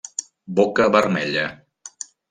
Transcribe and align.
Boca 0.61 0.89
vermella. 0.97 1.47